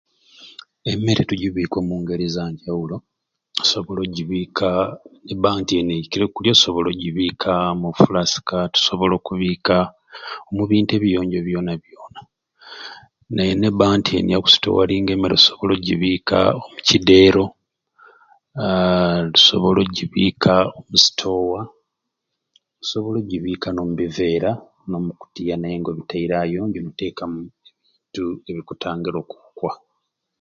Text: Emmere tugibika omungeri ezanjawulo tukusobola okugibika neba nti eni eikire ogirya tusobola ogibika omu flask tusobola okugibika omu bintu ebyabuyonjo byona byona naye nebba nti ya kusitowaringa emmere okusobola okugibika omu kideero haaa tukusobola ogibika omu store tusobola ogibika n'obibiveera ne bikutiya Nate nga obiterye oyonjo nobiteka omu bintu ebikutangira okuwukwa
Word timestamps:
Emmere 0.91 1.21
tugibika 1.29 1.75
omungeri 1.83 2.23
ezanjawulo 2.29 2.95
tukusobola 3.53 3.99
okugibika 4.01 4.67
neba 5.25 5.49
nti 5.59 5.73
eni 5.79 5.93
eikire 5.95 6.23
ogirya 6.25 6.53
tusobola 6.57 6.87
ogibika 6.91 7.51
omu 7.73 7.89
flask 8.01 8.47
tusobola 8.73 9.13
okugibika 9.15 9.75
omu 10.49 10.63
bintu 10.71 10.91
ebyabuyonjo 10.93 11.39
byona 11.47 11.71
byona 11.83 12.21
naye 13.35 13.53
nebba 13.61 13.85
nti 13.97 14.13
ya 14.31 14.37
kusitowaringa 14.43 15.11
emmere 15.13 15.33
okusobola 15.35 15.71
okugibika 15.75 16.37
omu 16.63 16.77
kideero 16.87 17.43
haaa 18.59 19.21
tukusobola 19.33 19.79
ogibika 19.85 20.53
omu 20.79 20.95
store 21.07 21.61
tusobola 22.79 23.17
ogibika 23.21 23.67
n'obibiveera 23.71 24.51
ne 24.89 24.97
bikutiya 25.09 25.55
Nate 25.57 25.75
nga 25.79 25.89
obiterye 25.91 26.35
oyonjo 26.47 26.79
nobiteka 26.81 27.21
omu 27.27 27.37
bintu 27.49 28.23
ebikutangira 28.49 29.17
okuwukwa 29.21 29.73